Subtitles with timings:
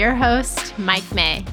[0.00, 1.44] your host, Mike May.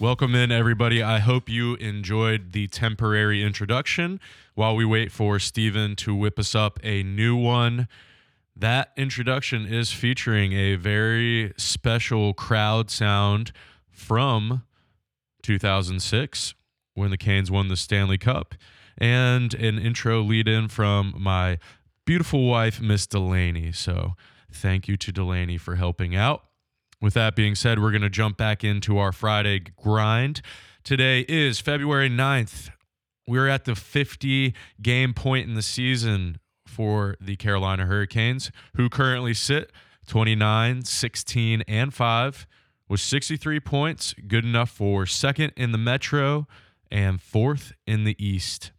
[0.00, 1.04] Welcome in, everybody.
[1.04, 4.18] I hope you enjoyed the temporary introduction
[4.56, 7.86] while we wait for Steven to whip us up a new one.
[8.56, 13.52] That introduction is featuring a very special crowd sound
[13.88, 14.64] from
[15.44, 16.54] 2006
[16.94, 18.56] when the Canes won the Stanley Cup,
[18.98, 21.60] and an intro lead in from my
[22.04, 23.70] beautiful wife, Miss Delaney.
[23.70, 24.14] So
[24.52, 26.44] thank you to Delaney for helping out.
[27.00, 30.42] With that being said, we're going to jump back into our Friday grind.
[30.84, 32.70] Today is February 9th.
[33.26, 39.34] We're at the 50 game point in the season for the Carolina Hurricanes, who currently
[39.34, 39.72] sit
[40.06, 42.46] 29, 16, and 5
[42.88, 46.48] with 63 points, good enough for second in the Metro
[46.90, 48.72] and fourth in the East.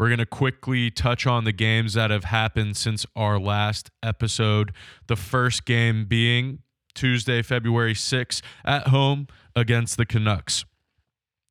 [0.00, 4.72] We're going to quickly touch on the games that have happened since our last episode.
[5.08, 6.60] The first game being
[6.94, 10.64] Tuesday, February 6th at home against the Canucks.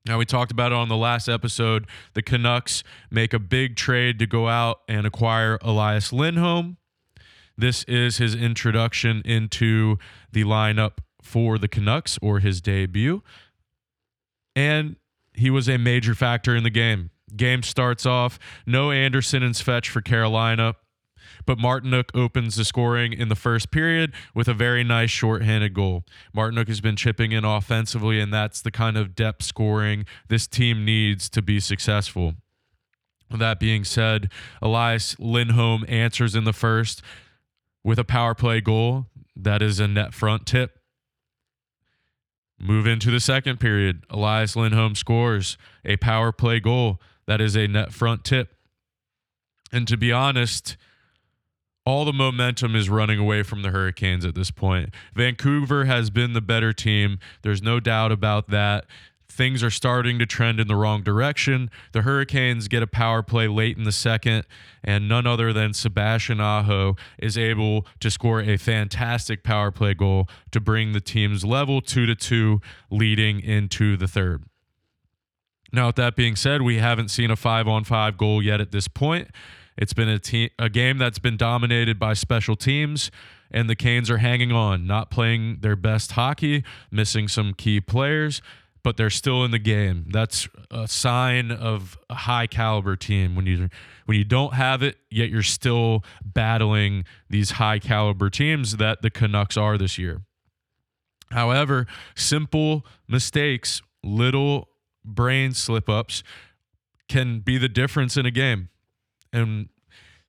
[0.07, 1.85] Now, we talked about it on the last episode.
[2.15, 6.77] The Canucks make a big trade to go out and acquire Elias Lindholm.
[7.55, 9.99] This is his introduction into
[10.31, 13.21] the lineup for the Canucks or his debut.
[14.55, 14.95] And
[15.35, 17.11] he was a major factor in the game.
[17.35, 20.75] Game starts off, no Andersen and Svech for Carolina,
[21.45, 26.03] but Martinook opens the scoring in the first period with a very nice shorthanded goal.
[26.35, 30.85] Martinook has been chipping in offensively, and that's the kind of depth scoring this team
[30.85, 32.35] needs to be successful.
[33.31, 37.01] That being said, Elias Lindholm answers in the first
[37.83, 39.05] with a power play goal.
[39.35, 40.79] That is a net front tip.
[42.59, 44.03] Move into the second period.
[44.09, 46.99] Elias Lindholm scores a power play goal.
[47.29, 48.55] That is a net front tip.
[49.71, 50.75] And to be honest,
[51.85, 54.95] all the momentum is running away from the Hurricanes at this point.
[55.13, 57.19] Vancouver has been the better team.
[57.43, 58.87] There's no doubt about that.
[59.27, 61.69] Things are starting to trend in the wrong direction.
[61.91, 64.45] The Hurricanes get a power play late in the second,
[64.83, 70.27] and none other than Sebastian Aho is able to score a fantastic power play goal
[70.49, 74.48] to bring the team's level two to two leading into the third.
[75.71, 78.71] Now, with that being said, we haven't seen a five on five goal yet at
[78.71, 79.29] this point.
[79.77, 83.11] It's been a, te- a game that's been dominated by special teams,
[83.51, 88.41] and the Canes are hanging on, not playing their best hockey, missing some key players,
[88.83, 90.05] but they're still in the game.
[90.09, 93.69] That's a sign of a high caliber team when you
[94.05, 99.09] when you don't have it yet you're still battling these high caliber teams that the
[99.09, 100.21] Canucks are this year.
[101.31, 104.68] However, simple mistakes, little
[105.15, 106.23] brain slip ups
[107.07, 108.69] can be the difference in a game.
[109.33, 109.69] And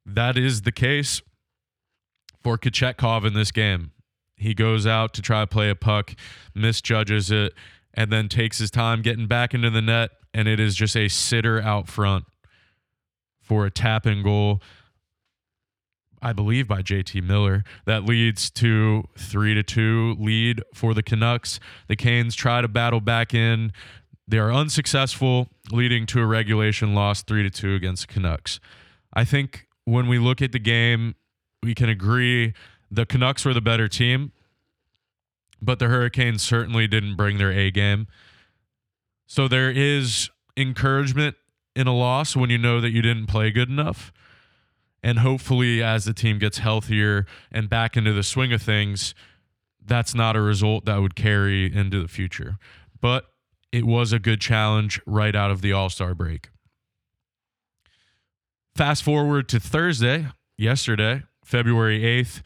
[0.04, 1.22] that is the case
[2.42, 3.92] for Kochetkov in this game.
[4.36, 6.14] He goes out to try to play a puck,
[6.54, 7.52] misjudges it,
[7.92, 10.10] and then takes his time getting back into the net.
[10.32, 12.24] And it is just a sitter out front
[13.42, 14.62] for a tap and goal,
[16.22, 17.64] I believe, by JT Miller.
[17.84, 21.60] That leads to three to two lead for the Canucks.
[21.88, 23.72] The Canes try to battle back in.
[24.30, 28.60] They are unsuccessful, leading to a regulation loss three to two against Canucks.
[29.12, 31.16] I think when we look at the game,
[31.64, 32.54] we can agree
[32.92, 34.30] the Canucks were the better team,
[35.60, 38.06] but the Hurricanes certainly didn't bring their A game.
[39.26, 41.34] So there is encouragement
[41.74, 44.12] in a loss when you know that you didn't play good enough.
[45.02, 49.12] And hopefully, as the team gets healthier and back into the swing of things,
[49.84, 52.58] that's not a result that would carry into the future.
[53.00, 53.24] But
[53.72, 56.50] it was a good challenge right out of the All Star break.
[58.74, 62.42] Fast forward to Thursday, yesterday, February 8th.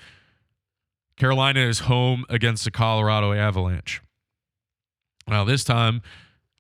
[1.17, 4.03] Carolina is home against the Colorado Avalanche.
[5.29, 6.03] Now, this time,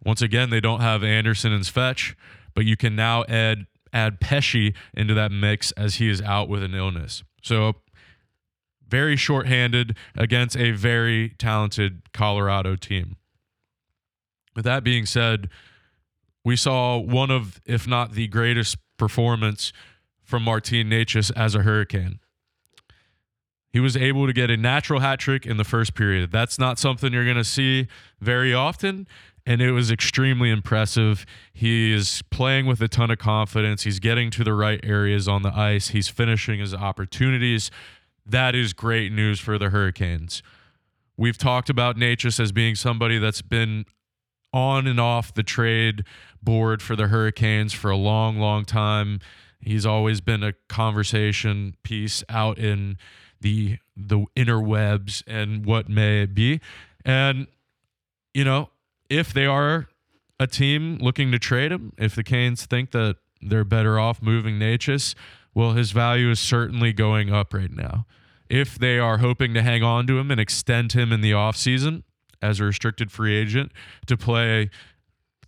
[0.04, 2.16] once again, they don't have Andersen and Fetch,
[2.54, 6.62] but you can now add add Pesce into that mix as he is out with
[6.62, 7.22] an illness.
[7.42, 7.74] So,
[8.86, 13.16] very shorthanded against a very talented Colorado team.
[14.54, 15.48] With that being said,
[16.44, 19.72] we saw one of, if not the greatest performance
[20.22, 22.20] from Martin Necas as a Hurricane.
[23.70, 26.30] He was able to get a natural hat trick in the first period.
[26.30, 27.88] That's not something you're going to see
[28.20, 29.08] very often,
[29.44, 31.26] and it was extremely impressive.
[31.52, 33.82] He is playing with a ton of confidence.
[33.82, 35.88] He's getting to the right areas on the ice.
[35.88, 37.70] He's finishing his opportunities.
[38.24, 40.42] That is great news for the Hurricanes.
[41.16, 43.86] We've talked about Necas as being somebody that's been
[44.54, 46.04] on and off the trade
[46.40, 49.18] board for the Hurricanes for a long, long time.
[49.60, 52.96] He's always been a conversation piece out in
[53.40, 56.60] the the interwebs and what may be.
[57.04, 57.48] And
[58.32, 58.70] you know,
[59.10, 59.88] if they are
[60.38, 64.58] a team looking to trade him, if the Canes think that they're better off moving
[64.58, 65.14] Necas,
[65.52, 68.06] well, his value is certainly going up right now.
[68.48, 72.02] If they are hoping to hang on to him and extend him in the offseason
[72.44, 73.72] as a restricted free agent
[74.06, 74.70] to play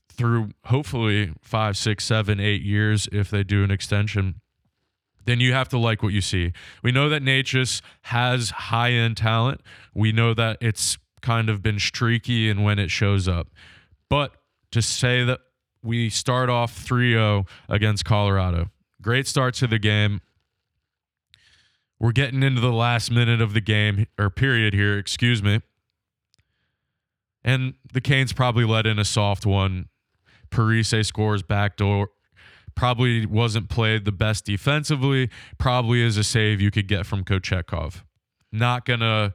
[0.09, 4.41] through hopefully five, six, seven, eight years if they do an extension,
[5.27, 6.53] then you have to like what you see.
[6.83, 9.61] We know that Necas has high end talent.
[9.95, 13.49] We know that it's kind of been streaky and when it shows up.
[14.09, 14.33] But
[14.71, 15.41] to say that
[15.83, 18.71] we start off 3 0 against Colorado,
[19.03, 20.21] great start to the game.
[21.99, 25.61] We're getting into the last minute of the game or period here, excuse me.
[27.47, 29.89] And the Canes probably let in a soft one.
[30.51, 32.11] Parise scores backdoor.
[32.75, 35.31] Probably wasn't played the best defensively.
[35.57, 38.03] Probably is a save you could get from Kochetkov.
[38.53, 39.33] Not gonna,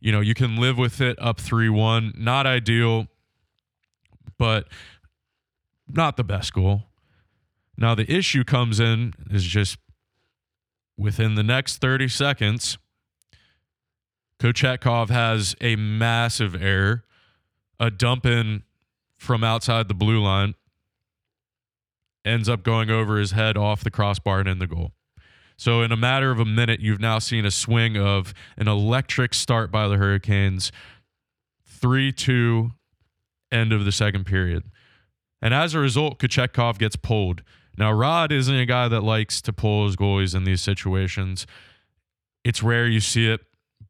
[0.00, 2.14] you know, you can live with it up 3 1.
[2.16, 3.08] Not ideal,
[4.38, 4.68] but
[5.86, 6.84] not the best goal.
[7.76, 9.78] Now, the issue comes in is just
[10.96, 12.78] within the next 30 seconds,
[14.40, 17.04] Kochetkov has a massive error,
[17.80, 18.62] a dump in
[19.16, 20.54] from outside the blue line,
[22.24, 24.92] ends up going over his head off the crossbar and in the goal.
[25.56, 29.34] So, in a matter of a minute, you've now seen a swing of an electric
[29.34, 30.70] start by the Hurricanes,
[31.66, 32.70] 3 2,
[33.50, 34.64] end of the second period.
[35.42, 37.42] And as a result, Kochetkov gets pulled.
[37.76, 41.46] Now, Rod isn't a guy that likes to pull his goalies in these situations.
[42.44, 43.40] It's rare you see it,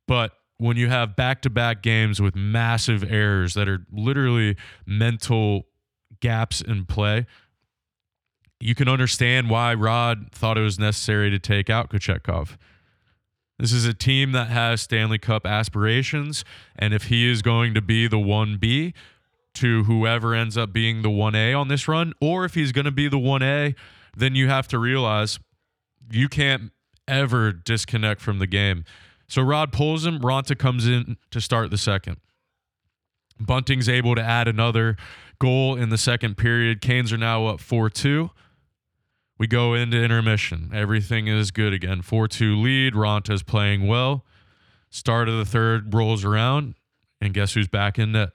[0.07, 5.67] but when you have back to back games with massive errors that are literally mental
[6.21, 7.27] gaps in play,
[8.61, 12.57] you can understand why Rod thought it was necessary to take out Kochetkov.
[13.59, 16.45] This is a team that has Stanley Cup aspirations,
[16.77, 18.95] and if he is going to be the 1B
[19.55, 22.93] to whoever ends up being the 1A on this run, or if he's going to
[22.93, 23.75] be the 1A,
[24.17, 25.39] then you have to realize
[26.11, 26.73] you can't
[27.09, 28.85] ever disconnect from the game.
[29.29, 32.17] So Rod pulls him, Raanta comes in to start the second.
[33.39, 34.97] Bunting's able to add another
[35.39, 36.81] goal in the second period.
[36.81, 38.31] Canes are now up 4 2.
[39.39, 40.71] We go into intermission.
[40.75, 42.03] Everything is good again.
[42.03, 42.95] 4 2 lead.
[42.95, 44.25] Raanta's playing well.
[44.91, 46.75] Start of the third rolls around,
[47.21, 48.31] and guess who's back in net?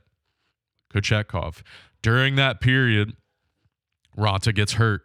[0.93, 1.63] Kochetkov.
[2.03, 3.15] During that period,
[4.17, 5.01] Raanta gets hurt.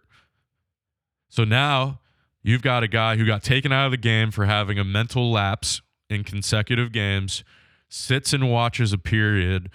[1.29, 2.00] So now
[2.43, 5.31] you've got a guy who got taken out of the game for having a mental
[5.31, 7.44] lapse in consecutive games,
[7.88, 9.70] sits and watches a period,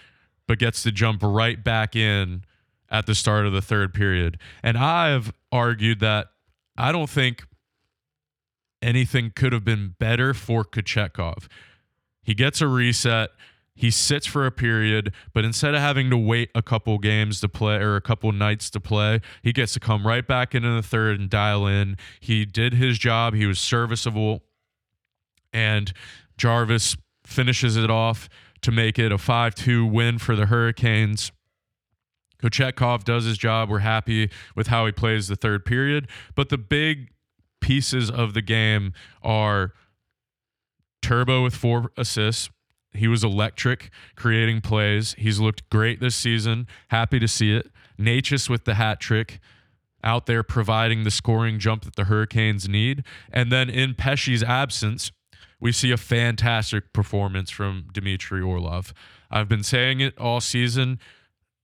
[0.47, 2.43] but gets to jump right back in
[2.89, 4.37] at the start of the third period.
[4.61, 6.27] And I've argued that
[6.77, 7.45] I don't think
[8.81, 11.47] anything could have been better for Kochetkov.
[12.21, 13.31] He gets a reset.
[13.75, 17.49] He sits for a period, but instead of having to wait a couple games to
[17.49, 20.83] play or a couple nights to play, he gets to come right back into the
[20.83, 21.97] third and dial in.
[22.19, 23.33] He did his job.
[23.33, 24.43] He was serviceable.
[25.51, 25.91] And
[26.37, 28.29] Jarvis finishes it off
[28.61, 31.31] to make it a 5 2 win for the Hurricanes.
[32.41, 33.69] Kochetkov does his job.
[33.69, 36.09] We're happy with how he plays the third period.
[36.35, 37.09] But the big
[37.61, 39.73] pieces of the game are
[41.01, 42.49] Turbo with four assists.
[42.93, 45.15] He was electric, creating plays.
[45.17, 46.67] He's looked great this season.
[46.89, 47.71] Happy to see it.
[47.99, 49.39] Necas with the hat trick
[50.03, 53.03] out there providing the scoring jump that the Hurricanes need.
[53.31, 55.11] And then in Pesce's absence,
[55.59, 58.93] we see a fantastic performance from Dmitry Orlov.
[59.31, 60.99] I've been saying it all season.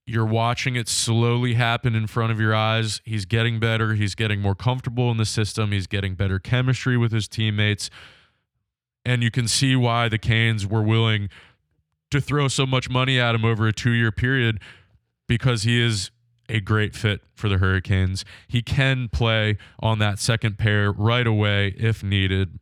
[0.06, 3.02] You're watching it slowly happen in front of your eyes.
[3.04, 3.94] He's getting better.
[3.94, 5.70] He's getting more comfortable in the system.
[5.70, 7.90] He's getting better chemistry with his teammates.
[9.10, 11.30] And you can see why the Canes were willing
[12.12, 14.60] to throw so much money at him over a two year period
[15.26, 16.12] because he is
[16.48, 18.24] a great fit for the Hurricanes.
[18.46, 22.60] He can play on that second pair right away if needed.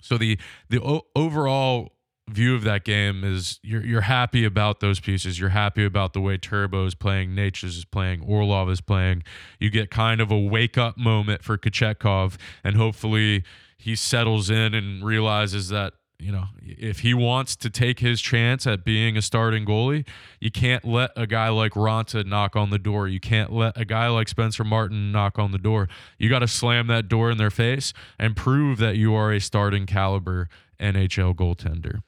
[0.00, 0.38] So the
[0.70, 1.90] the o- overall
[2.30, 5.40] view of that game is you're you're happy about those pieces.
[5.40, 9.24] You're happy about the way Turbo is playing, Necas is playing, Orlov is playing.
[9.58, 13.42] You get kind of a wake up moment for Kochetkov, and hopefully
[13.82, 18.64] he settles in and realizes that you know, if he wants to take his chance
[18.64, 20.06] at being a starting goalie,
[20.38, 23.08] you can't let a guy like Raanta knock on the door.
[23.08, 25.88] You can't let a guy like Spencer Martin knock on the door.
[26.18, 29.40] You got to slam that door in their face and prove that you are a
[29.40, 30.48] starting caliber
[30.78, 32.02] NHL goaltender.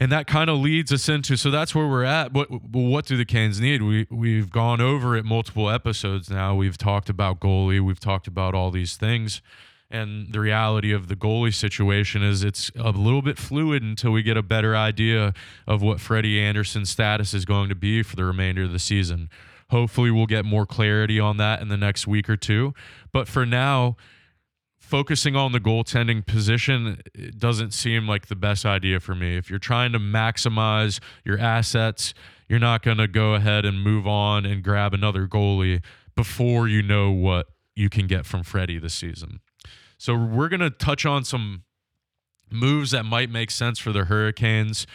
[0.00, 2.32] And that kind of leads us into so that's where we're at.
[2.32, 3.82] What what do the Canes need?
[3.82, 6.54] We we've gone over it multiple episodes now.
[6.54, 7.84] We've talked about goalie.
[7.84, 9.42] We've talked about all these things.
[9.90, 14.22] And the reality of the goalie situation is it's a little bit fluid until we
[14.22, 15.32] get a better idea
[15.66, 19.30] of what Freddie Andersen's status is going to be for the remainder of the season.
[19.70, 22.72] Hopefully, we'll get more clarity on that in the next week or two.
[23.12, 23.96] But for now,
[24.88, 27.02] focusing on the goaltending position
[27.36, 29.36] doesn't seem like the best idea for me.
[29.36, 32.14] If you're trying to maximize your assets,
[32.48, 35.82] you're not going to go ahead and move on and grab another goalie
[36.16, 39.40] before you know what you can get from Freddie this season.
[39.98, 41.64] So we're going to touch on some
[42.50, 44.86] moves that might make sense for the Hurricanes.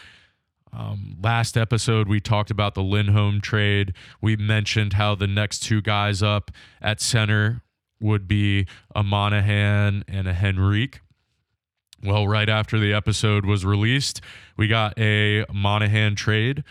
[0.76, 3.94] Um, last episode, we talked about the Lindholm trade.
[4.22, 6.50] We mentioned how the next two guys up
[6.82, 7.62] at center
[8.04, 11.00] would be a Monahan and a Henrique.
[12.04, 14.20] Well, right after the episode was released,
[14.58, 16.64] we got a Monahan trade.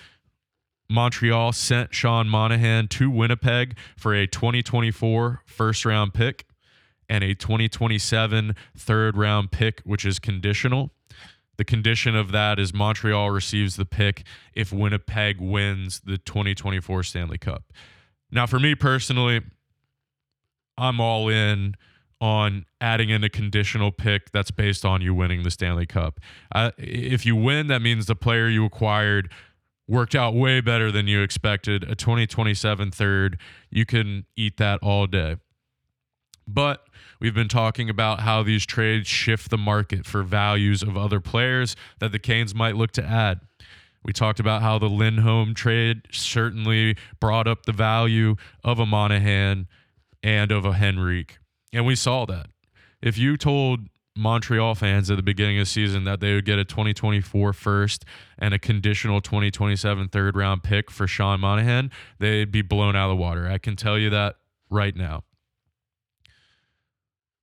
[0.90, 6.44] Montreal sent Sean Monahan to Winnipeg for a 2024 first round pick
[7.08, 10.90] and a 2027 third round pick, which is conditional.
[11.56, 14.24] The condition of that is Montreal receives the pick
[14.54, 17.64] if Winnipeg wins the 2024 Stanley Cup.
[18.30, 19.42] Now, for me personally,
[20.76, 21.74] I'm all in
[22.20, 26.20] on adding in a conditional pick that's based on you winning the Stanley Cup.
[26.54, 29.30] Uh, if you win, that means the player you acquired
[29.88, 31.82] worked out way better than you expected.
[31.82, 33.38] A 2027 third,
[33.70, 35.36] you can eat that all day.
[36.46, 36.86] But
[37.20, 41.76] we've been talking about how these trades shift the market for values of other players
[41.98, 43.40] that the Canes might look to add.
[44.04, 49.68] We talked about how the Lindholm trade certainly brought up the value of a Monahan
[50.22, 51.38] and of a Henrique.
[51.72, 52.46] And we saw that.
[53.00, 56.58] If you told Montreal fans at the beginning of the season that they would get
[56.58, 58.04] a 2024 first
[58.38, 63.16] and a conditional 2027 third round pick for Sean Monahan, they'd be blown out of
[63.16, 63.48] the water.
[63.48, 64.36] I can tell you that
[64.70, 65.24] right now.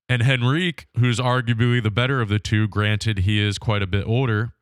[0.07, 4.07] And Henrique, who's arguably the better of the two, granted he is quite a bit
[4.07, 4.53] older,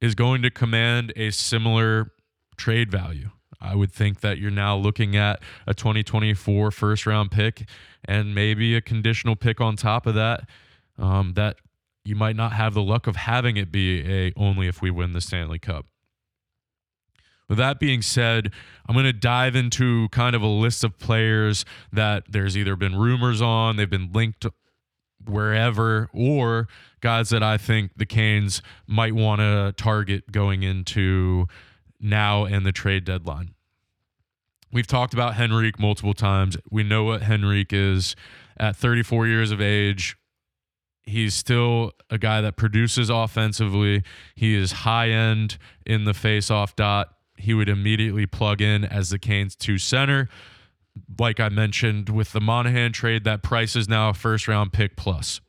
[0.00, 2.12] is going to command a similar
[2.56, 3.30] trade value.
[3.60, 7.68] I would think that you're now looking at a 2024 first round pick
[8.04, 10.48] and maybe a conditional pick on top of that.
[10.96, 11.56] Um, that
[12.04, 15.12] you might not have the luck of having it be a only if we win
[15.12, 15.86] the Stanley Cup.
[17.48, 18.52] With that being said,
[18.86, 22.96] I'm going to dive into kind of a list of players that there's either been
[22.96, 24.46] rumors on, they've been linked
[25.24, 26.68] wherever, or
[27.00, 31.46] guys that I think the Canes might want to target going into
[32.00, 33.54] now and the trade deadline.
[34.70, 36.56] We've talked about Henrique multiple times.
[36.70, 38.14] We know what Henrique is
[38.58, 40.16] at 34 years of age.
[41.02, 44.02] He's still a guy that produces offensively.
[44.34, 47.14] He is high end in the face-off dot.
[47.38, 50.28] He would immediately plug in as the Canes two center.
[51.18, 54.96] Like I mentioned with the Monahan trade, that price is now a first round pick
[54.96, 55.40] plus.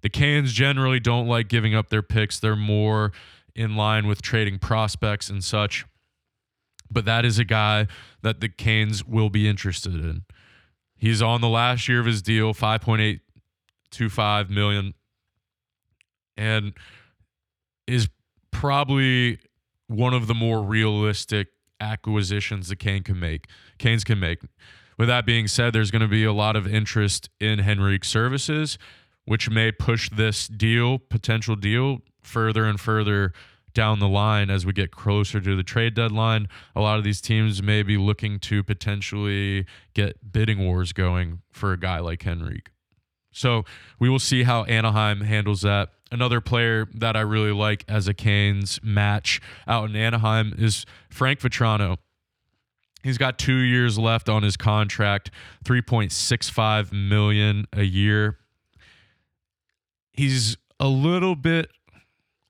[0.00, 2.40] The Canes generally don't like giving up their picks.
[2.40, 3.12] They're more
[3.60, 5.84] in line with trading prospects and such.
[6.90, 7.86] But that is a guy
[8.22, 10.22] that the Canes will be interested in.
[10.96, 14.94] He's on the last year of his deal, 5.825 million
[16.36, 16.72] and
[17.86, 18.08] is
[18.50, 19.38] probably
[19.88, 21.48] one of the more realistic
[21.80, 23.46] acquisitions the Kane can make.
[23.78, 24.40] Canes can make.
[24.96, 28.78] With that being said, there's going to be a lot of interest in Henrique's services,
[29.26, 33.32] which may push this deal, potential deal, further and further
[33.74, 36.48] down the line as we get closer to the trade deadline.
[36.74, 41.72] A lot of these teams may be looking to potentially get bidding wars going for
[41.72, 42.70] a guy like Henrique.
[43.32, 43.64] So
[43.98, 45.90] we will see how Anaheim handles that.
[46.12, 51.40] Another player that I really like as a Canes match out in Anaheim is Frank
[51.40, 51.98] Vatrano.
[53.02, 55.30] He's got two years left on his contract,
[55.64, 58.38] 3.65 million a year.
[60.12, 61.70] He's a little bit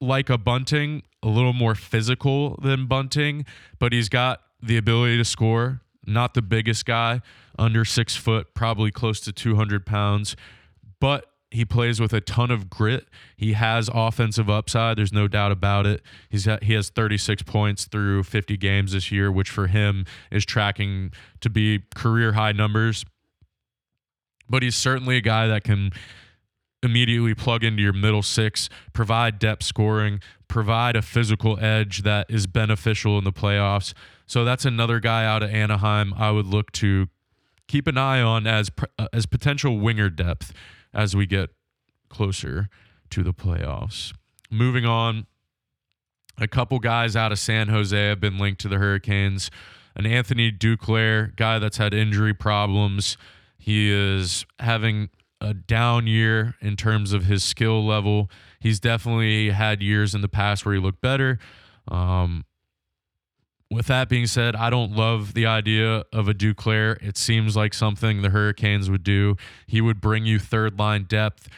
[0.01, 3.45] like a bunting, a little more physical than bunting,
[3.79, 5.81] but he's got the ability to score.
[6.07, 7.21] Not the biggest guy,
[7.59, 10.35] under six foot, probably close to 200 pounds,
[10.99, 13.09] but he plays with a ton of grit.
[13.37, 14.97] He has offensive upside.
[14.97, 16.03] There's no doubt about it.
[16.29, 21.13] He's he has 36 points through 50 games this year, which for him is tracking
[21.41, 23.05] to be career high numbers.
[24.49, 25.93] But he's certainly a guy that can
[26.83, 32.47] immediately plug into your middle six, provide depth scoring, provide a physical edge that is
[32.47, 33.93] beneficial in the playoffs.
[34.27, 37.09] So that's another guy out of Anaheim I would look to
[37.69, 40.53] keep an eye on as uh, as potential winger depth
[40.93, 41.51] as we get
[42.09, 42.69] closer
[43.11, 44.13] to the playoffs.
[44.51, 45.27] Moving on,
[46.39, 49.51] a couple guys out of San Jose have been linked to the Hurricanes.
[49.95, 53.17] An Anthony Duclair guy that's had injury problems.
[53.59, 55.11] He is having
[55.41, 58.31] a down year in terms of his skill level.
[58.61, 61.39] He's definitely had years in the past where he looked better.
[61.89, 62.45] Um,
[63.71, 67.01] with that being said, I don't love the idea of a Duclair.
[67.03, 69.37] It seems like something the Hurricanes would do.
[69.67, 71.49] He would bring you third line depth.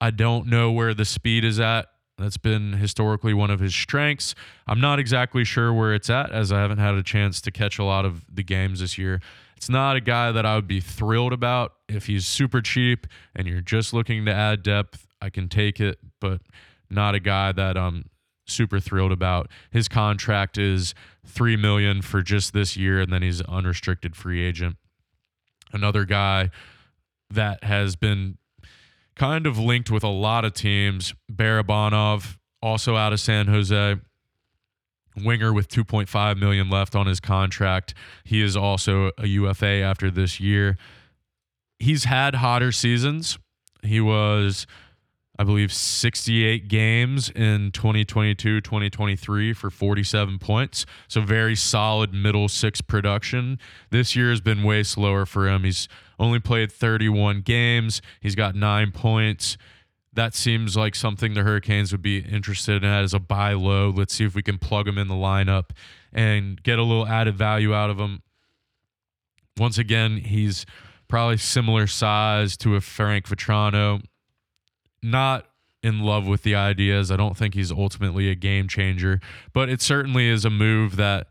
[0.00, 1.86] I don't know where the speed is at.
[2.18, 4.34] That's been historically one of his strengths.
[4.66, 7.78] I'm not exactly sure where it's at as I haven't had a chance to catch
[7.78, 9.20] a lot of the games this year.
[9.62, 11.74] It's not a guy that I would be thrilled about.
[11.88, 16.00] If he's super cheap and you're just looking to add depth, I can take it,
[16.20, 16.40] but
[16.90, 18.10] not a guy that I'm
[18.44, 19.48] super thrilled about.
[19.70, 24.42] His contract is 3 million for just this year and then he's an unrestricted free
[24.42, 24.78] agent.
[25.72, 26.50] Another guy
[27.30, 28.38] that has been
[29.14, 31.14] kind of linked with a lot of teams.
[31.32, 33.94] Barabanov, also out of San Jose,
[35.16, 37.94] winger with 2.5 million left on his contract.
[38.24, 40.76] He is also a UFA after this year.
[41.78, 43.38] He's had hotter seasons.
[43.82, 44.66] He was
[45.38, 50.84] I believe 68 games in 2022, 2023 for 47 points.
[51.08, 53.58] So very solid middle six production.
[53.90, 55.64] This year has been way slower for him.
[55.64, 55.88] He's
[56.18, 58.02] only played 31 games.
[58.20, 59.56] He's got nine points.
[60.14, 63.90] That seems like something the Hurricanes would be interested in as a buy low.
[63.90, 65.70] Let's see if we can plug him in the lineup
[66.12, 68.22] and get a little added value out of him.
[69.56, 70.66] Once again, he's
[71.08, 74.02] probably similar size to a Frank Vatrano
[75.02, 75.46] not
[75.82, 77.10] in love with the ideas.
[77.10, 79.20] I don't think he's ultimately a game changer,
[79.52, 81.28] but it certainly is a move that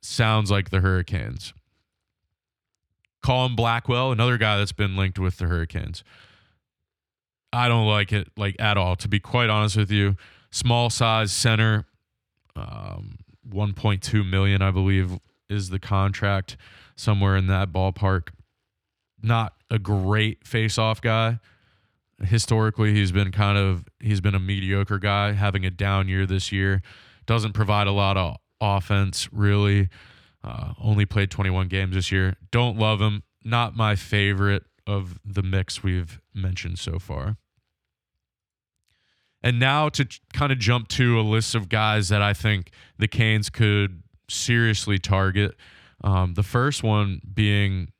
[0.00, 1.52] sounds like the Hurricanes.
[3.24, 6.04] Colin Blackwell, another guy that's been linked with the Hurricanes.
[7.52, 8.96] I don't like it like at all.
[8.96, 10.16] To be quite honest with you,
[10.50, 11.86] small size center,
[12.56, 16.56] um, 1.2 million, I believe, is the contract
[16.96, 18.28] somewhere in that ballpark.
[19.22, 21.40] Not a great face-off guy.
[22.22, 26.50] Historically he's been kind of he's been a mediocre guy having a down year this
[26.50, 26.82] year.
[27.26, 29.88] Doesn't provide a lot of offense really.
[30.42, 32.36] Uh, only played 21 games this year.
[32.50, 33.22] Don't love him.
[33.44, 37.36] Not my favorite of the mix we've mentioned so far
[39.42, 43.08] and now to kind of jump to a list of guys that i think the
[43.08, 45.54] canes could seriously target
[46.02, 47.92] um, the first one being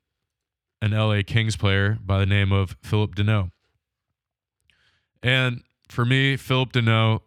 [0.81, 3.51] an la kings player by the name of Phillip danault
[5.21, 7.21] and for me, Phillip Danault,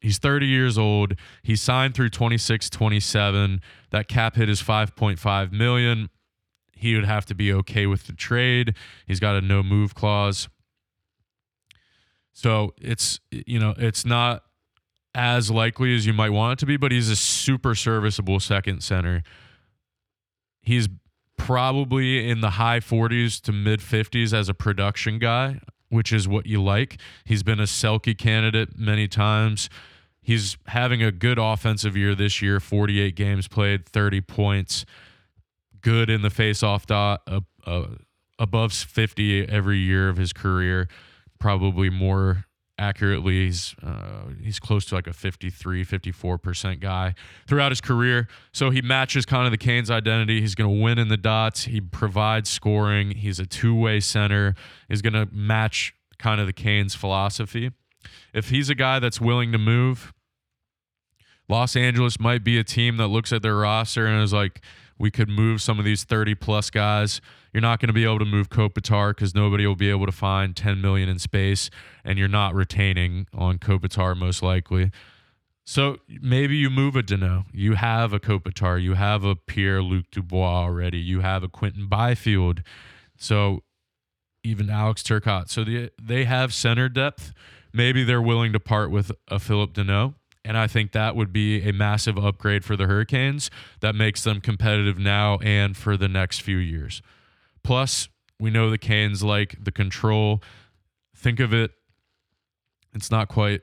[0.00, 1.14] he's 30 years old.
[1.42, 3.60] He signed through 26, 27.
[3.90, 6.10] That cap hit is 5.5 million.
[6.82, 8.74] He would have to be okay with the trade.
[9.06, 10.48] He's got a no move clause.
[12.32, 14.44] So it's you know, it's not
[15.14, 18.82] as likely as you might want it to be, but he's a super serviceable second
[18.82, 19.22] center.
[20.60, 20.88] He's
[21.36, 25.60] probably in the high 40s to mid 50s as a production guy
[25.92, 26.98] which is what you like.
[27.26, 29.68] He's been a Selke candidate many times.
[30.22, 34.86] He's having a good offensive year this year 48 games played, 30 points,
[35.82, 37.86] good in the faceoff dot, uh, uh,
[38.38, 40.88] above 50 every year of his career,
[41.38, 42.46] probably more
[42.78, 47.14] accurately he's uh, he's close to like a 53 54% guy
[47.46, 48.26] throughout his career.
[48.52, 50.40] So he matches kind of the Canes identity.
[50.40, 51.64] He's going to win in the dots.
[51.64, 53.12] He provides scoring.
[53.12, 54.54] He's a two-way center.
[54.88, 57.70] He's going to match kind of the Canes philosophy.
[58.32, 60.12] If he's a guy that's willing to move
[61.52, 64.62] Los Angeles might be a team that looks at their roster and is like
[65.02, 67.20] we could move some of these 30 plus guys.
[67.52, 70.12] You're not going to be able to move Kopitar because nobody will be able to
[70.12, 71.70] find 10 million in space,
[72.04, 74.92] and you're not retaining on Kopitar most likely.
[75.64, 77.46] So maybe you move a Danault.
[77.52, 78.80] You have a Kopitar.
[78.80, 80.98] You have a Pierre Luc Dubois already.
[80.98, 82.62] You have a Quinton Byfield.
[83.16, 83.64] So
[84.44, 85.48] even Alex Turcotte.
[85.48, 87.32] So the, they have center depth.
[87.72, 90.14] Maybe they're willing to part with a Phillip Danault.
[90.44, 93.50] And I think that would be a massive upgrade for the Hurricanes
[93.80, 97.00] that makes them competitive now and for the next few years.
[97.62, 98.08] Plus,
[98.40, 100.42] we know the Canes like the control.
[101.16, 101.70] Think of it,
[102.92, 103.60] it's not quite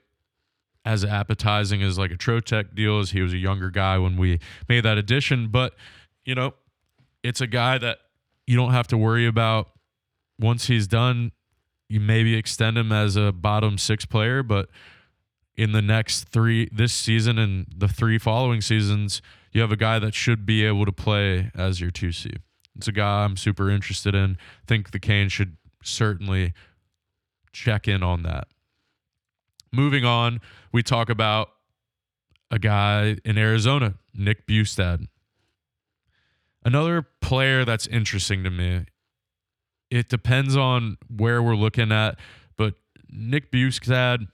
[0.86, 4.40] as appetizing as like a Trocheck deal as he was a younger guy when we
[4.70, 5.50] made that addition.
[5.50, 5.76] But,
[6.24, 6.54] you know,
[7.24, 8.00] it's a guy that
[8.48, 9.70] you don't have to worry about
[10.40, 11.34] once he's done.
[11.90, 14.70] You maybe extend him as a bottom six player, but
[15.60, 20.00] in the next three this season and the three following seasons, you have a guy
[20.00, 22.38] that should be able to play as your 2C.
[22.78, 24.38] It's a guy I'm super interested in.
[24.66, 26.54] Think the Canes should certainly
[27.52, 28.48] check in on that.
[29.74, 30.40] Moving on,
[30.72, 31.50] we talk about
[32.50, 35.10] a guy in Arizona, Nick Bjugstad.
[36.64, 38.86] Another player that's interesting to me.
[39.92, 42.18] it depends on where we're looking at.
[42.56, 42.76] But
[43.10, 44.28] Nick Bjugstad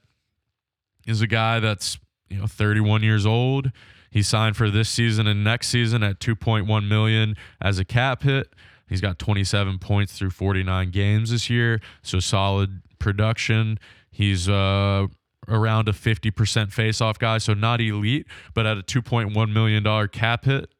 [1.06, 3.70] is a guy that's you know 31 years old.
[4.10, 8.48] He signed for this season and next season at 2.1 million as a cap hit.
[8.88, 13.78] He's got 27 points through 49 games this year, so solid production.
[14.10, 15.08] He's uh,
[15.48, 20.44] around a 50% faceoff guy, so not elite, but at a 2.1 million dollar cap
[20.44, 20.70] hit,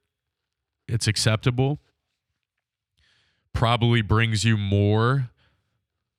[0.89, 1.81] it's acceptable.
[3.53, 5.31] Probably brings you more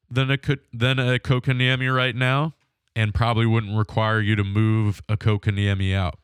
[0.09, 0.37] than a
[0.73, 2.53] than a Kotkaniemi right now,
[2.97, 6.17] and probably wouldn't require you to move a Kotkaniemi out.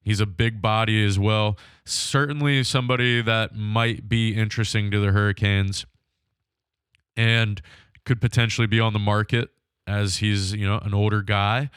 [0.00, 1.58] He's a big body as well.
[1.84, 5.84] Certainly somebody that might be interesting to the Hurricanes
[7.14, 7.60] and
[8.06, 9.50] could potentially be on the market
[9.86, 11.68] as he's, you know, an older guy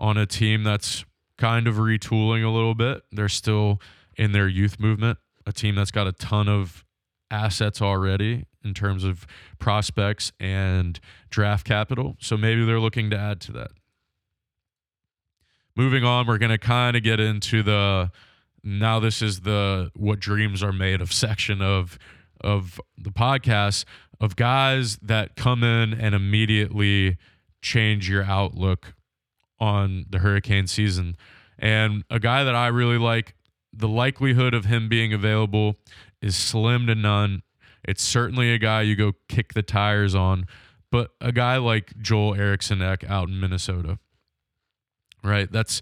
[0.00, 1.04] on a team that's
[1.38, 3.04] kind of retooling a little bit.
[3.12, 3.80] They're still
[4.16, 6.84] in their youth movement, a team that's got a ton of
[7.30, 9.28] assets already in terms of
[9.60, 10.98] prospects and
[11.30, 12.16] draft capital.
[12.18, 13.70] So maybe they're looking to add to that
[15.76, 18.10] moving on, we're going to kind of get into the
[18.64, 21.98] now this is the what dreams are made of section of
[22.40, 23.84] of the podcast
[24.20, 27.16] of guys that come in and immediately
[27.62, 28.94] change your outlook
[29.58, 31.16] on the hurricane season.
[31.58, 33.34] And a guy that I really like,
[33.72, 35.76] the likelihood of him being available
[36.20, 37.42] is slim to none.
[37.84, 40.46] It's certainly a guy you go kick the tires on,
[40.90, 43.98] but a guy like Joel Eriksson Ek out in Minnesota
[45.22, 45.50] right?
[45.50, 45.80] That's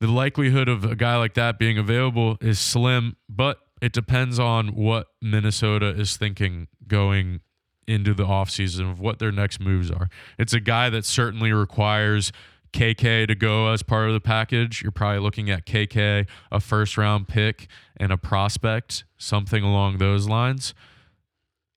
[0.00, 4.68] the likelihood of a guy like that being available is slim, but it depends on
[4.68, 7.40] what Minnesota is thinking going
[7.86, 10.08] into the offseason of what their next moves are.
[10.38, 12.32] It's a guy that certainly requires
[12.72, 14.82] KK to go as part of the package.
[14.82, 20.28] You're probably looking at KK, a first round pick, and a prospect, something along those
[20.28, 20.74] lines.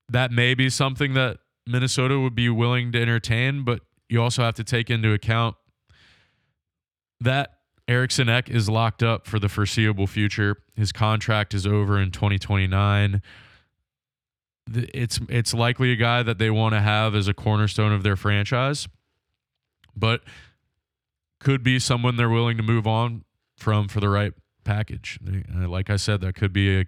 [0.10, 4.56] That may be something that Minnesota would be willing to entertain, but you also have
[4.56, 5.56] to take into account
[7.22, 10.58] that Ek is locked up for the foreseeable future.
[10.76, 13.22] His contract is over in 2029.
[14.74, 18.16] It's it's likely a guy that they want to have as a cornerstone of their
[18.16, 18.88] franchise,
[19.96, 20.22] but
[21.40, 23.24] could be someone they're willing to move on
[23.58, 25.20] from for the right package.
[25.28, 26.86] Uh, like I said, that could be a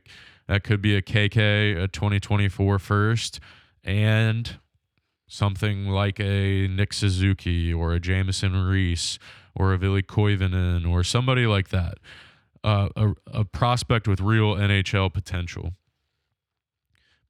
[0.47, 3.39] that could be a KK, a 2024 first,
[3.83, 4.59] and
[5.27, 9.19] something like a Nick Suzuki or a Jamieson Rees
[9.55, 11.95] or a Ville Koivunen or somebody like that.
[12.63, 15.73] Uh, a, a prospect with real NHL potential.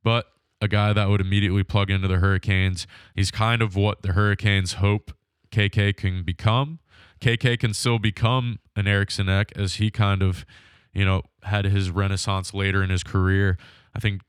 [0.03, 0.27] But
[0.61, 2.87] a guy that would immediately plug into the Hurricanes.
[3.15, 5.11] He's kind of what the Hurricanes hope
[5.51, 6.79] KK can become.
[7.19, 10.45] KK can still become an Eriksson Ek as he kind of,
[10.93, 13.57] you know, had his renaissance later in his career.
[13.95, 14.21] I think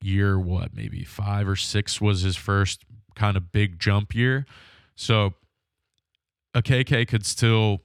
[0.00, 4.46] year what maybe five or six was his first kind of big jump year.
[4.94, 5.34] So
[6.56, 7.82] a KK could still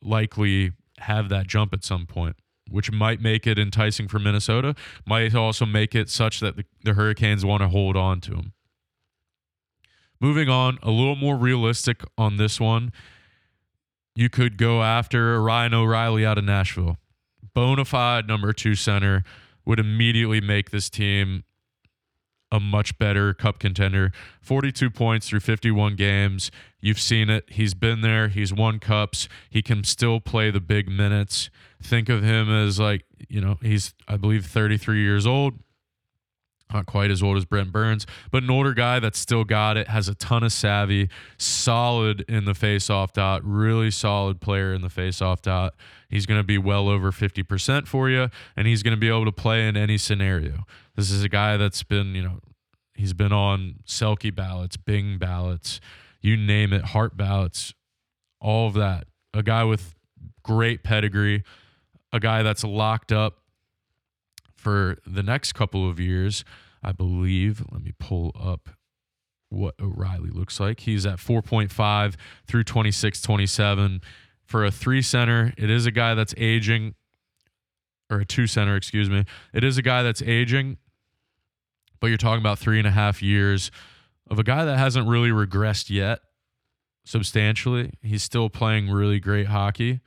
[0.00, 2.36] likely have that jump at some point,
[2.70, 6.94] which might make it enticing for Minnesota, might also make it such that the, the
[6.94, 8.52] Hurricanes want to hold on to him.
[10.20, 12.92] Moving on, a little more realistic on this one.
[14.14, 16.98] You could go after Ryan O'Reilly out of Nashville.
[17.54, 19.24] Bona fide number two center
[19.64, 21.42] would immediately make this team
[22.52, 24.12] a much better cup contender.
[24.42, 26.50] 42 points through 51 games.
[26.80, 27.44] You've seen it.
[27.48, 28.28] He's been there.
[28.28, 29.28] He's won cups.
[29.48, 31.48] He can still play the big minutes.
[31.82, 35.54] Think of him as like, you know, he's, I believe, 33 years old.
[36.72, 39.88] Not quite as old as Brent Burns, but an older guy that's still got it,
[39.88, 44.88] has a ton of savvy, solid in the face-off dot, really solid player in the
[44.88, 45.74] face-off dot.
[46.08, 49.24] He's going to be well over 50% for you, and he's going to be able
[49.26, 50.64] to play in any scenario.
[50.96, 52.40] This is a guy that's been, you know,
[52.94, 55.80] he's been on Selke ballots, Byng ballots,
[56.20, 57.74] you name it, Hart ballots,
[58.40, 59.06] all of that.
[59.34, 59.94] A guy with
[60.42, 61.42] great pedigree,
[62.12, 63.41] a guy that's locked up
[64.62, 66.44] for the next couple of years,
[66.82, 67.64] I believe.
[67.72, 68.70] Let me pull up
[69.48, 70.80] what O'Reilly looks like.
[70.80, 72.14] He's at 4.5
[72.46, 74.00] through 26, 27.
[74.44, 76.94] For a three center, it is a guy that's aging,
[78.10, 79.24] or a two center, excuse me.
[79.52, 80.78] It is a guy that's aging,
[82.00, 83.70] but you're talking about three and a half years
[84.30, 86.20] of a guy that hasn't really regressed yet
[87.04, 87.92] substantially.
[88.02, 90.00] He's still playing really great hockey.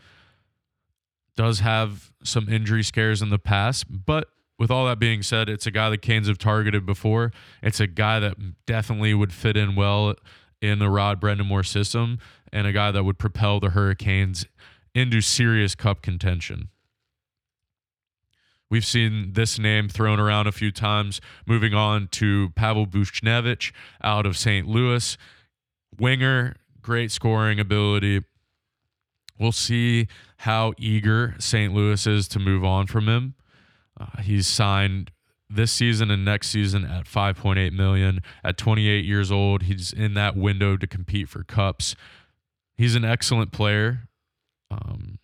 [1.36, 5.65] Does have some injury scares in the past, but with all that being said, it's
[5.65, 7.32] a guy the Canes have targeted before.
[7.62, 10.15] It's a guy that definitely would fit in well
[10.62, 12.20] in the Rod Brind'Amour system
[12.52, 14.46] and a guy that would propel the Hurricanes
[14.94, 16.70] into serious cup contention.
[18.70, 21.22] We've seen this name thrown around a few times.
[21.46, 23.72] Moving on to Pavel Buchnevich
[24.04, 24.68] out of St.
[24.68, 25.18] Louis.
[26.00, 28.24] Winger, great scoring ability.
[29.38, 31.74] We'll see how eager St.
[31.74, 33.36] Louis is to move on from him.
[33.99, 35.12] Uh, he's signed
[35.49, 40.36] this season and next season at 5.8 million at 28 years old he's in that
[40.36, 41.95] window to compete for cups
[42.75, 44.10] he's an excellent player
[44.71, 45.19] um,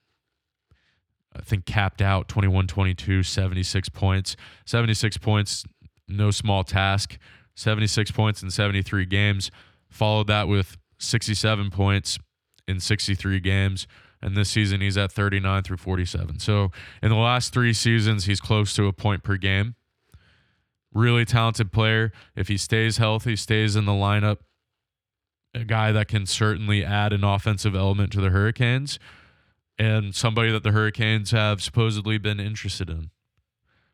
[1.36, 4.36] I think capped out 21 22, 76 points.
[4.66, 5.66] 76 points,
[6.08, 7.18] no small task.
[7.56, 9.52] 76 points in 73 games.
[9.90, 12.18] Followed that with 67 points
[12.68, 13.88] in 63 games.
[14.22, 16.40] And this season, he's at 39 through 47.
[16.40, 19.76] So in the last three seasons, he's close to a point per game.
[20.94, 22.12] Really talented player.
[22.36, 24.38] If he stays healthy, stays in the lineup,
[25.54, 29.00] a guy that can certainly add an offensive element to the Hurricanes
[29.78, 33.10] and somebody that the Hurricanes have supposedly been interested in.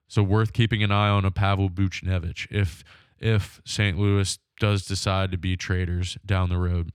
[0.08, 2.84] So worth keeping an eye on a Pavel Buchnevich if
[3.20, 3.98] if St.
[3.98, 6.92] Louis does decide to be traders down the road.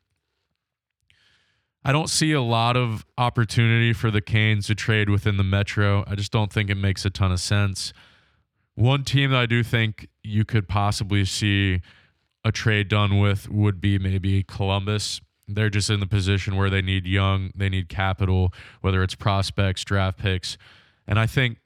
[1.84, 6.04] I don't see a lot of opportunity for the Canes to trade within the Metro.
[6.06, 7.92] I just don't think it makes a ton of sense.
[8.74, 11.80] One team that I do think you could possibly see
[12.44, 16.82] a trade done with would be maybe Columbus they're just in the position where they
[16.82, 20.56] need young, they need capital, whether it's prospects, draft picks.
[21.06, 21.58] And I think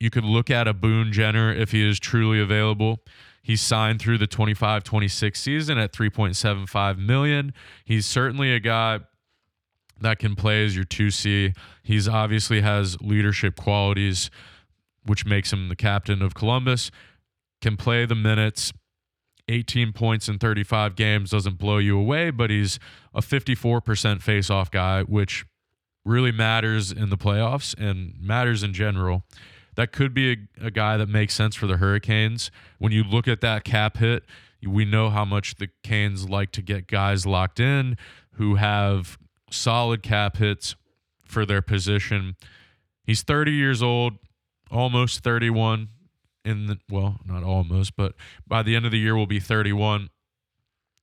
[0.00, 3.00] you could look at a Boone Jenner if he is truly available.
[3.42, 7.52] He's signed through the 25-26 season at 3.75 million.
[7.84, 9.00] He's certainly a guy
[10.04, 11.56] that can play as your 2C.
[11.82, 14.30] He's obviously has leadership qualities
[15.06, 16.90] which makes him the captain of Columbus.
[17.60, 18.72] Can play the minutes
[19.48, 22.78] 18 points in 35 games doesn't blow you away, but he's
[23.14, 25.44] a 54% face-off guy, which
[26.04, 29.24] really matters in the playoffs and matters in general.
[29.76, 32.50] That could be a, a, guy that makes sense for the Hurricanes.
[32.78, 34.24] When you look at that cap hit,
[34.66, 37.98] we know how much the Canes like to get guys locked in
[38.34, 39.18] who have
[39.54, 40.76] solid cap hits
[41.24, 42.36] for their position.
[43.04, 44.14] He's 30 years old,
[44.70, 45.88] almost 31
[46.44, 48.14] in the well, not almost, but
[48.46, 50.10] by the end of the year will be 31.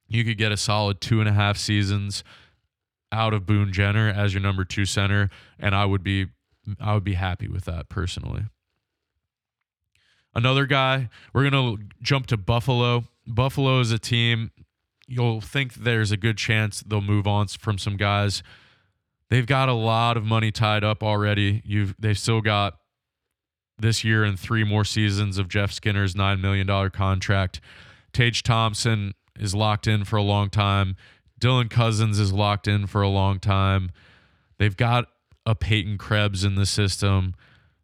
[0.08, 2.24] You could get a solid two and a half seasons
[3.12, 6.28] out of Boone Jenner as your number two center, and I would be
[6.80, 8.46] I would be happy with that personally.
[10.34, 13.06] Another guy, we're gonna jump to Buffalo.
[13.28, 14.52] Buffalo is a team
[15.12, 18.42] you'll think there's a good chance they'll move on from some guys.
[19.30, 21.62] They've got a lot of money tied up already.
[21.66, 22.78] You've they've still got
[23.78, 27.60] this year and three more seasons of Jeff Skinner's $9 million contract.
[28.14, 30.96] Tage Thompson is locked in for a long time.
[31.40, 33.92] Dylan Cozens is locked in for a long time.
[34.60, 35.06] They've got
[35.46, 37.34] a Peyton Krebs in the system.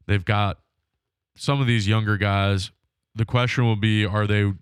[0.06, 0.60] They've got
[1.36, 2.72] some of these younger guys.
[3.16, 4.54] The question will be are they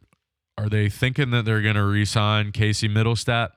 [0.57, 3.49] are they thinking that they're going to re-sign Casey Mittelstadt,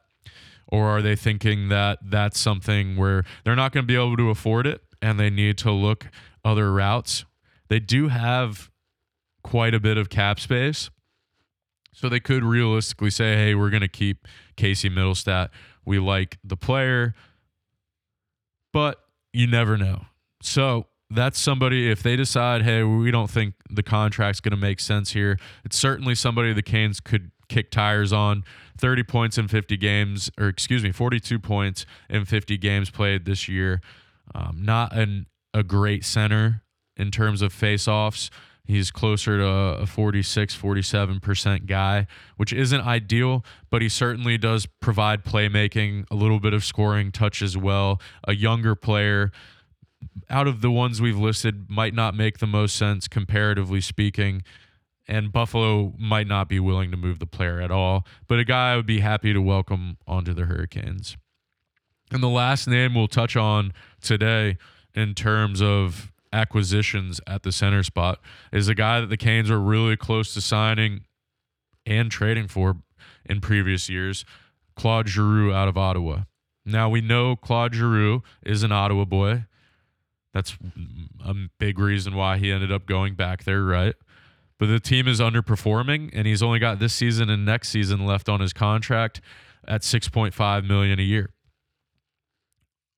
[0.67, 4.31] or are they thinking that that's something where they're not going to be able to
[4.31, 6.07] afford it and they need to look
[6.45, 7.25] other routes
[7.69, 8.71] they do have
[9.45, 10.91] quite a bit of cap space.
[11.93, 15.49] So they could realistically say, hey, we're going to keep Casey Mittelstadt.
[15.85, 17.15] We like the player,
[18.73, 19.01] but
[19.33, 20.03] you never know.
[20.43, 24.81] So that's somebody, if they decide, hey, we don't think the contract's going to make
[24.81, 28.45] sense here, it's certainly somebody the Canes could kick tires on.
[28.77, 33.49] 30 points in 50 games, or excuse me, 42 points in 50 games played this
[33.49, 33.81] year.
[34.35, 36.63] Um, not an, a great center
[36.97, 38.31] in terms of face-offs.
[38.65, 45.25] He's closer to a 46, 47% guy, which isn't ideal, but he certainly does provide
[45.25, 47.99] playmaking, a little bit of scoring touch as well.
[48.25, 49.33] A younger player
[50.31, 54.43] out of the ones we've listed might not make the most sense comparatively speaking.
[55.07, 58.73] And Buffalo might not be willing to move the player at all, but a guy
[58.73, 61.17] I would be happy to welcome onto the Hurricanes.
[62.11, 64.59] And the last name we'll touch on today
[64.95, 68.21] in terms of acquisitions at the center spot
[68.53, 71.05] is a guy that the Canes were really close to signing
[71.87, 72.77] and trading for
[73.25, 74.25] in previous years,
[74.77, 76.23] Claude Giroux out of Ottawa.
[76.65, 79.45] Now we know Claude Giroux is an Ottawa boy.
[80.35, 80.57] That's
[81.25, 83.95] a big reason why he ended up going back there, right?
[84.59, 88.29] But the team is underperforming and he's only got this season and next season left
[88.29, 89.21] on his contract
[89.67, 91.31] at 6.5 million a year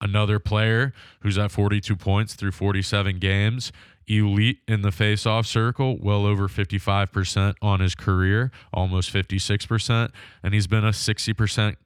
[0.01, 3.73] another player who's at 42 points through 47 games,
[4.07, 10.11] elite in the face-off circle, well over 55% on his career, almost 56%,
[10.43, 11.77] and he's been a 60%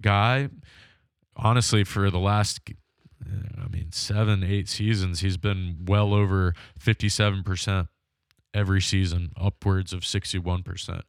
[0.00, 0.48] guy.
[1.34, 2.60] Honestly, for the last
[3.58, 7.88] I mean, 7, 8 seasons, he's been well over 57%.
[8.54, 11.02] every season, upwards of 61%.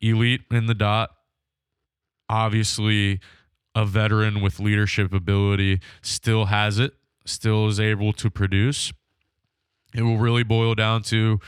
[0.00, 1.10] Elite in the dot,
[2.28, 3.20] obviously
[3.74, 6.92] a veteran with leadership ability, still has it,
[7.24, 8.92] still is able to produce.
[9.92, 11.40] It will really boil down to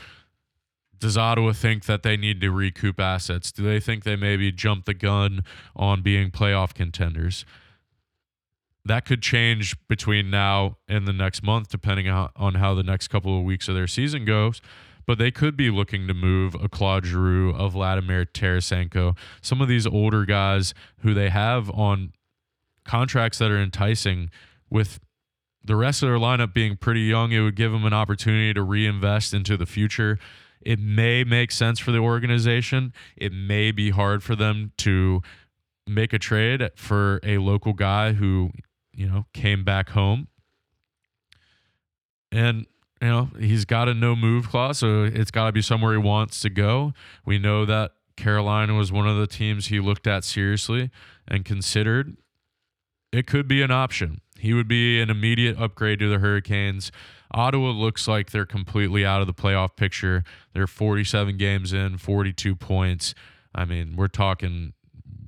[0.99, 3.51] does Ottawa think that they need to recoup assets?
[3.51, 5.43] Do they think they maybe jump the gun
[5.75, 7.45] on being playoff contenders?
[8.87, 13.37] That could change between now and the next month, depending on how the next couple
[13.37, 14.61] of weeks of their season goes.
[15.05, 19.67] But they could be looking to move a Claude Giroux, a Vladimir Tarasenko, some of
[19.69, 22.11] these older guys who they have on
[22.83, 24.29] contracts that are enticing
[24.69, 24.99] with
[25.63, 28.61] the rest of their lineup being pretty young, it would give them an opportunity to
[28.61, 30.17] reinvest into the future.
[30.61, 32.93] It may make sense for the organization.
[33.15, 35.21] It may be hard for them to
[35.87, 38.51] make a trade for a local guy who,
[38.97, 40.27] you know, came back home.
[42.31, 42.65] And,
[43.01, 45.99] you know, he's got a no move clause, so it's got to be somewhere he
[45.99, 46.93] wants to go.
[47.23, 50.89] We know that Carolina was one of the teams he looked at seriously
[51.27, 52.17] and considered.
[53.13, 54.19] It could be an option.
[54.39, 56.91] He would be an immediate upgrade to the Hurricanes.
[57.31, 60.23] Ottawa looks like they're completely out of the playoff picture.
[60.53, 63.13] They're 47 games in, 42 points.
[63.53, 64.73] I mean, we're talking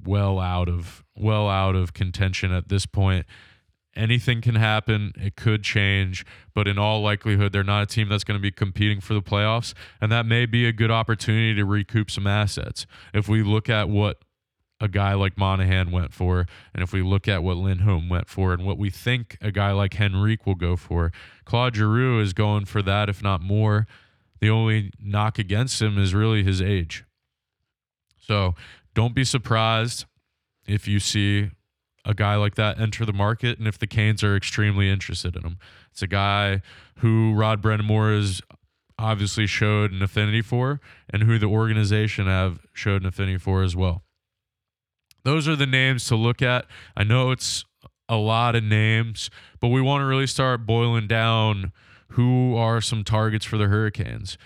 [0.04, 3.26] well out of well out of contention at this point.
[4.00, 5.12] Anything can happen.
[5.18, 8.50] It could change, but in all likelihood, they're not a team that's going to be
[8.50, 12.88] competing for the playoffs, and that may be a good opportunity to recoup some assets.
[13.14, 14.20] If we look at what
[14.80, 18.54] a guy like Monahan went for, and if we look at what Lindholm went for,
[18.54, 21.12] and what we think a guy like Henrique will go for,
[21.44, 23.86] Claude Giroux is going for that, if not more.
[24.40, 27.04] The only knock against him is really his age.
[28.18, 28.56] So
[28.94, 30.06] don't be surprised
[30.66, 31.50] if you see
[32.10, 35.44] a guy like that enter the market and if the Canes are extremely interested in
[35.44, 35.58] him.
[35.92, 36.62] It's a guy
[36.98, 38.42] who Rod Brind'Amour has
[38.98, 43.76] obviously showed an affinity for and who the organization have showed an affinity for as
[43.76, 44.04] well
[45.24, 46.66] those are the names to look at.
[46.96, 47.66] I know it's
[48.08, 51.72] a lot of names, but we want to really start boiling down
[52.14, 54.38] who are some targets for the Hurricanes.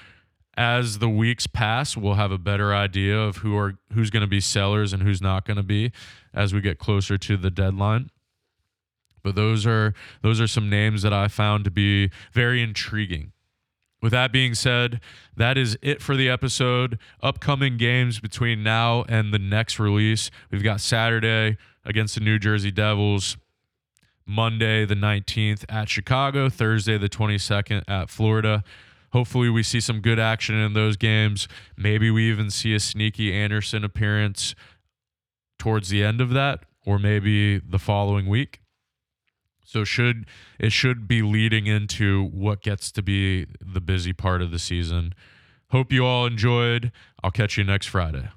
[0.55, 4.27] As the weeks pass, we'll have a better idea of who are who's going to
[4.27, 5.91] be sellers and who's not going to be
[6.33, 8.11] as we get closer to the deadline.
[9.23, 13.31] But those are those are some names that I found to be very intriguing
[14.03, 14.99] with that being said,
[15.37, 16.99] that is it for the episode.
[17.21, 20.29] Upcoming games between now and the next release.
[20.51, 23.37] We've got Saturday against the New Jersey Devils,
[24.25, 28.65] Monday the 19th at Chicago, Thursday the 22nd at Florida.
[29.13, 31.47] Hopefully, we see some good action in those games.
[31.77, 34.55] Maybe we even see a sneaky Andersen appearance
[35.59, 38.59] towards the end of that, or maybe the following week.
[39.63, 40.25] So should
[40.59, 45.13] it should be leading into what gets to be the busy part of the season.
[45.69, 46.91] Hope you all enjoyed.
[47.23, 48.29] I'll catch you next Friday.